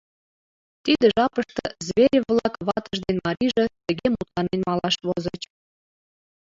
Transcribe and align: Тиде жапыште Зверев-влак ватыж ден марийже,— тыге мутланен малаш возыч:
Тиде 0.83 1.05
жапыште 1.15 1.65
Зверев-влак 1.85 2.53
ватыж 2.67 2.97
ден 3.07 3.17
марийже,— 3.25 3.65
тыге 3.85 4.07
мутланен 4.13 4.61
малаш 4.67 4.95
возыч: 5.07 5.41